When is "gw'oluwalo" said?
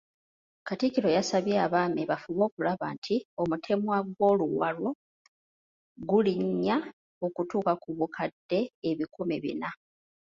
4.15-4.89